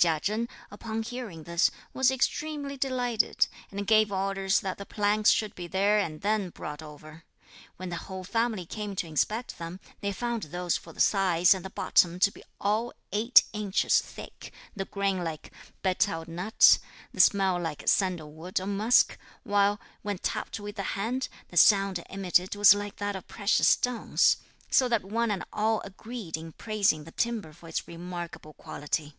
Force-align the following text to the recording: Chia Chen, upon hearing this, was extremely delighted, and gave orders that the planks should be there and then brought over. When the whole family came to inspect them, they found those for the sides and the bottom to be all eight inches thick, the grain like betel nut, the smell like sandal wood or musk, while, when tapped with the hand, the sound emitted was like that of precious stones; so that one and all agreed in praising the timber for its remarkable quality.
Chia 0.00 0.20
Chen, 0.20 0.48
upon 0.70 1.02
hearing 1.02 1.42
this, 1.42 1.72
was 1.92 2.12
extremely 2.12 2.76
delighted, 2.76 3.48
and 3.72 3.84
gave 3.84 4.12
orders 4.12 4.60
that 4.60 4.78
the 4.78 4.86
planks 4.86 5.28
should 5.28 5.56
be 5.56 5.66
there 5.66 5.98
and 5.98 6.20
then 6.20 6.50
brought 6.50 6.84
over. 6.84 7.24
When 7.78 7.88
the 7.88 7.96
whole 8.06 8.22
family 8.22 8.64
came 8.64 8.94
to 8.94 9.08
inspect 9.08 9.58
them, 9.58 9.80
they 10.00 10.12
found 10.12 10.44
those 10.44 10.76
for 10.76 10.92
the 10.92 11.00
sides 11.00 11.52
and 11.52 11.64
the 11.64 11.70
bottom 11.70 12.20
to 12.20 12.30
be 12.30 12.44
all 12.60 12.92
eight 13.10 13.42
inches 13.52 13.98
thick, 14.00 14.52
the 14.76 14.84
grain 14.84 15.24
like 15.24 15.52
betel 15.82 16.24
nut, 16.28 16.78
the 17.12 17.18
smell 17.20 17.58
like 17.58 17.82
sandal 17.88 18.30
wood 18.30 18.60
or 18.60 18.68
musk, 18.68 19.18
while, 19.42 19.80
when 20.02 20.18
tapped 20.18 20.60
with 20.60 20.76
the 20.76 20.84
hand, 20.94 21.28
the 21.48 21.56
sound 21.56 22.04
emitted 22.08 22.54
was 22.54 22.72
like 22.72 22.98
that 22.98 23.16
of 23.16 23.26
precious 23.26 23.66
stones; 23.66 24.36
so 24.70 24.88
that 24.88 25.02
one 25.04 25.32
and 25.32 25.44
all 25.52 25.80
agreed 25.80 26.36
in 26.36 26.52
praising 26.52 27.02
the 27.02 27.10
timber 27.10 27.52
for 27.52 27.68
its 27.68 27.88
remarkable 27.88 28.52
quality. 28.52 29.16